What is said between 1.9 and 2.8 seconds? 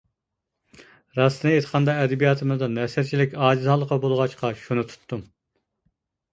ئەدەبىياتىمىزدا